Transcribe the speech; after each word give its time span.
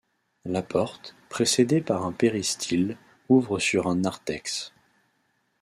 La 0.45 0.63
porte, 0.63 1.15
précédée 1.29 1.79
par 1.79 2.07
un 2.07 2.11
péristyle, 2.11 2.97
ouvre 3.29 3.59
sur 3.59 3.85
un 3.85 3.97
narthex. 3.97 4.73